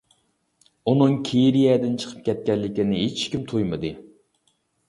ئۇنىڭ 0.91 1.17
كېرىيەدىن 1.27 1.93
چىقىپ 2.05 2.25
كەتكەنلىكىنى 2.31 3.05
ھېچكىم 3.05 3.47
تۇيمىدى. 3.53 3.93